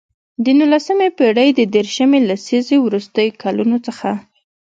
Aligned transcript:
د 0.43 0.45
نولسمې 0.59 1.09
پېړۍ 1.17 1.49
د 1.55 1.61
دیرشمې 1.75 2.19
لسیزې 2.29 2.77
وروستیو 2.85 3.37
کلونو 3.41 3.77
څخه. 3.87 4.09